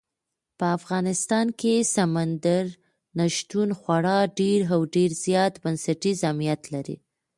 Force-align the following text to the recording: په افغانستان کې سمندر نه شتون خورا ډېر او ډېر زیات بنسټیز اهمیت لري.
په 0.57 0.65
افغانستان 0.77 1.47
کې 1.59 1.73
سمندر 1.95 2.65
نه 3.17 3.25
شتون 3.35 3.69
خورا 3.79 4.19
ډېر 4.39 4.59
او 4.73 4.81
ډېر 4.95 5.09
زیات 5.25 5.53
بنسټیز 5.63 6.17
اهمیت 6.27 6.61
لري. 6.73 6.97